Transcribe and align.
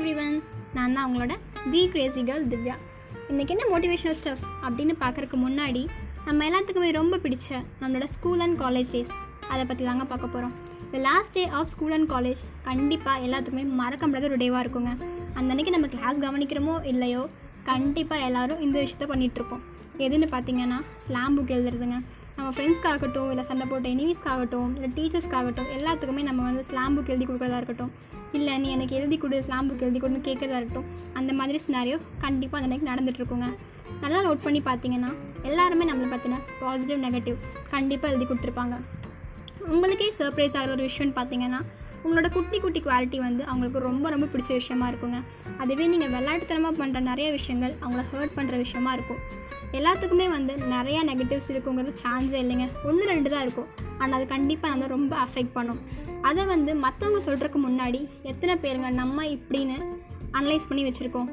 நான் 0.00 0.94
தான் 0.94 1.02
அவங்களோட 1.04 1.32
தி 1.72 1.80
கிரேசி 1.92 2.20
கேர்ள் 2.28 2.44
திவ்யா. 2.52 2.74
இன்றைக்கி 3.30 3.52
என்ன 3.54 3.64
மோட்டிவேஷனல் 3.72 4.16
ஸ்டஃப் 4.20 4.44
அப்படின்னு 4.66 4.94
பார்க்குறக்கு 5.02 5.36
முன்னாடி 5.42 5.82
நம்ம 6.26 6.44
எல்லாத்துக்குமே 6.48 6.90
ரொம்ப 6.98 7.18
பிடிச்ச 7.24 7.48
நம்மளோட 7.80 8.06
ஸ்கூல் 8.14 8.42
அண்ட் 8.44 8.56
காலேஜ் 8.62 8.92
டேஸ் 8.94 9.12
அதை 9.52 9.64
பற்றி 9.64 9.84
தாங்க 9.88 10.04
பார்க்க 10.12 10.34
போகிறோம் 10.34 10.54
இந்த 10.84 11.00
last 11.08 11.34
day 11.36 11.42
of 11.58 11.70
school 11.72 11.94
and 11.96 12.08
college 12.12 12.42
கண்டிப்பாக 12.68 13.24
எல்லாத்துக்குமே 13.26 13.64
மறக்க 13.80 14.06
முடியாத 14.06 14.28
ஒரு 14.30 14.38
டேவாக 14.44 14.62
இருக்குங்க. 14.64 14.92
அந்த 15.36 15.48
அன்னைக்கு 15.52 15.74
நம்ம 15.76 15.90
கிளாஸ் 15.96 16.22
கவனிக்கிறோமோ 16.26 16.76
இல்லையோ 16.92 17.24
கண்டிப்பாக 17.70 18.26
எல்லாரும் 18.28 18.62
இந்த 18.66 18.76
விஷயத்த 18.84 19.08
பண்ணிகிட்ருப்போம் 19.12 19.62
எதுன்னு 20.06 20.28
பார்த்தீங்கன்னா 20.36 20.80
ஸ்லாம் 21.06 21.36
புக் 21.38 21.54
எழுதுறதுங்க. 21.58 21.98
நம்ம 22.36 22.50
ஃப்ரெண்ட்ஸ்க்காகட்டும் 22.54 23.30
இல்லை 23.32 23.44
சண்டை 23.48 23.64
போட்ட 23.70 23.86
எனிமீஸ்க்காகட்டும் 23.94 24.70
இல்லை 24.76 24.88
டீச்சர்ஸ்க்காகட்டும் 24.96 25.68
எல்லாத்துக்குமே 25.76 26.22
நம்ம 26.28 26.44
வந்து 26.48 26.62
ஸ்லாம் 26.68 26.94
புக் 26.96 27.10
எழுதி 27.14 27.26
கொடுக்குறதா 27.26 27.58
இருக்கட்டும். 27.60 27.92
இல்லை 28.38 28.52
நீ 28.62 28.68
எனக்கு 28.76 28.94
எழுதி 29.00 29.16
கொடு 29.22 29.42
ஸ்லாம் 29.46 29.68
புக் 29.70 29.84
எழுதி 29.86 30.00
கொடுன்னு 30.02 30.22
கேட்குறதா 30.28 30.58
இருக்கட்டும். 30.60 30.88
அந்த 31.18 31.32
மாதிரி 31.40 31.58
சினாரியோ 31.66 31.98
கண்டிப்பாக 32.24 32.60
அந்த 32.60 32.68
அன்னைக்கு 32.68 32.90
நடந்துகிட்ருக்குங்க 32.92 33.48
நல்லா 34.02 34.20
நோட் 34.26 34.44
பண்ணி 34.44 34.60
பார்த்தீங்கன்னா 34.68 35.10
எல்லாருமே 35.48 35.84
நம்மளை 35.90 36.08
பற்றின 36.12 36.38
பாசிட்டிவ் 36.60 37.02
நெகட்டிவ் 37.06 37.36
கண்டிப்பாக 37.74 38.12
எழுதி 38.12 38.26
கொடுத்துருப்பாங்க. 38.30 38.76
உங்களுக்கே 39.74 40.08
சர்ப்ரைஸ் 40.18 40.56
ஆகிற 40.58 40.72
ஒரு 40.76 40.84
விஷயம்னு 40.88 41.16
பார்த்தீங்கன்னா 41.18 41.60
உங்களோட 42.04 42.28
குட்டி 42.36 42.58
குட்டி 42.60 42.80
குவாலிட்டி 42.84 43.18
வந்து 43.26 43.42
அவங்களுக்கு 43.48 43.80
ரொம்ப 43.88 44.10
ரொம்ப 44.12 44.26
பிடிச்ச 44.32 44.50
விஷயமா 44.60 44.86
இருக்குங்க. 44.90 45.18
அதுவே 45.62 45.86
நீங்கள் 45.92 46.12
விளையாட்டுத்தனமாக 46.14 46.74
பண்ணுற 46.80 47.00
நிறைய 47.10 47.28
விஷயங்கள் 47.38 47.74
அவங்கள 47.82 48.04
ஹர்ட் 48.12 48.36
பண்ணுற 48.38 48.56
விஷயமா 48.64 48.92
இருக்கும். 48.98 49.20
எல்லாத்துக்குமே 49.78 50.26
வந்து 50.36 50.52
நிறைய 50.74 50.98
ரிலேட்டிவ்ஸ் 51.30 51.52
இருக்குங்கிறது 51.52 51.92
சான்ஸே 52.02 52.38
இல்லைங்க. 52.44 52.66
ஒன்று 52.88 53.02
ரெண்டு 53.10 53.28
தான் 53.32 53.44
இருக்கும். 53.46 53.68
ஆனால் 54.00 54.14
அது 54.18 54.24
கண்டிப்பாக 54.32 54.70
நம்ம 54.72 54.86
ரொம்ப 54.94 55.12
அஃபெக்ட் 55.24 55.52
பண்ணும். 55.56 55.80
அதை 56.28 56.42
வந்து 56.52 56.72
மற்றவங்க 56.84 57.20
சொல்கிறதுக்கு 57.26 57.58
முன்னாடி 57.66 58.00
எத்தனை 58.30 58.54
பேருங்க 58.64 58.88
நம்ம 59.00 59.26
இப்படின்னு 59.36 59.76
அனலைஸ் 60.38 60.68
பண்ணி 60.70 60.82
வச்சுருக்கோம். 60.86 61.28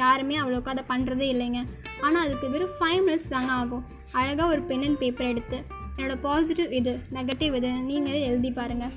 யாருமே 0.00 0.36
அவ்வளோக்கு 0.42 0.72
அதை 0.74 0.84
பண்ணுறதே 0.92 1.28
இல்லைங்க. 1.34 1.60
ஆனால் 2.06 2.22
அதுக்கு 2.26 2.46
வெறும் 2.54 2.74
ஃபைவ் 2.78 3.02
மினிட்ஸ் 3.08 3.32
தாங்க 3.34 3.52
ஆகும். 3.60 3.84
அழகாக 4.20 4.48
ஒரு 4.54 4.62
பென் 4.70 4.86
அண்ட் 4.86 5.00
பேப்பர் 5.02 5.30
எடுத்து 5.32 5.58
என்னோடய 5.96 6.18
பாசிட்டிவ் 6.26 6.70
இது 6.78 6.92
நெகட்டிவ் 7.18 7.54
இது 7.60 7.70
நீங்களே 7.90 8.20
எழுதி 8.30 8.50
பாருங்கள் 8.58 8.94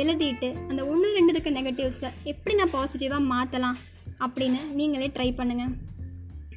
எழுதிட்டு 0.00 0.48
அந்த 0.70 0.80
ஒன்று 0.92 1.08
ரெண்டு 1.18 1.32
இருக்க 1.34 1.50
நெகட்டிவ்ஸை 1.58 2.10
எப்படி 2.32 2.54
நான் 2.60 2.74
பாசிட்டிவாக 2.76 3.30
மாற்றலாம் 3.34 3.78
அப்படின்னு 4.26 4.60
நீங்களே 4.78 5.08
ட்ரை 5.16 5.30
பண்ணுங்கள் 5.40 5.74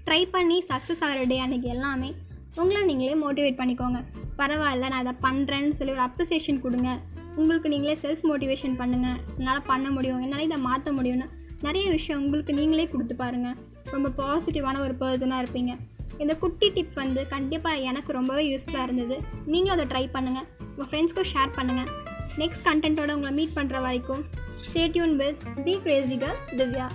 ட்ரை 0.08 0.22
பண்ணி 0.36 0.58
சக்ஸஸ் 0.72 1.04
ஆகிற 1.08 1.24
டே 1.32 1.38
அன்றைக்கி 1.46 1.70
எல்லாமே 1.76 2.10
உங்களை 2.56 2.80
நீங்களே 2.86 3.16
மோட்டிவேட் 3.24 3.60
பண்ணிக்கோங்க. 3.60 4.00
பரவாயில்ல 4.38 4.88
நான் 4.90 5.04
இதை 5.06 5.14
பண்ணுறேன்னு 5.22 5.72
சொல்லி 5.72 5.94
ஒரு 5.94 6.04
அப்ரிசியேஷன் 6.08 6.60
கொடுங்க. 6.60 7.00
உங்களுக்கு 7.36 7.70
நீங்களே 7.70 7.98
செல்ஃப் 8.02 8.24
மோட்டிவேஷன் 8.30 8.76
பண்ணுங்கள் 8.82 9.20
என்னால் 9.38 9.62
பண்ண 9.66 9.92
முடியும் 9.92 10.20
என்னால் 10.20 10.42
இதை 10.42 10.58
மாற்ற 10.58 10.92
முடியும்னு 10.92 11.28
நிறைய 11.62 11.92
விஷயம் 11.92 12.22
உங்களுக்கு 12.24 12.54
நீங்களே 12.54 12.90
கொடுத்து 12.90 13.16
பாருங்கள் 13.16 13.58
ரொம்ப 13.92 14.10
பாசிட்டிவான 14.20 14.80
ஒரு 14.80 14.96
பர்சனாக 15.00 15.44
இருப்பீங்க. 15.44 15.74
இந்த 16.18 16.36
குட்டி 16.36 16.70
டிப் 16.70 16.94
வந்து 16.94 17.28
கண்டிப்பாக 17.28 17.76
எனக்கு 17.76 18.12
ரொம்பவே 18.14 18.44
யூஸ்ஃபுல்லாக 18.52 18.84
இருந்தது. 18.84 19.18
நீங்களும் 19.46 19.76
அதை 19.78 19.86
ட்ரை 19.94 20.06
பண்ணுங்கள் 20.16 20.48
உங்கள் 20.78 20.90
ஃப்ரெண்ட்ஸ்க்கும் 20.92 21.30
ஷேர் 21.34 21.56
பண்ணுங்கள் 21.58 21.90
நெக்ஸ்ட் 22.38 22.68
கண்டென்ட்டோட 22.68 23.12
உங்களை 23.14 23.34
மீட் 23.34 23.56
பண்ணுற 23.56 23.82
வரைக்கும் 23.82 24.24
ஸ்டேட்யூன் 24.66 25.16
வித் 25.16 25.42
தி 25.64 25.76
கிரேசிகர் 25.86 26.38
திவ்யா 26.58 26.88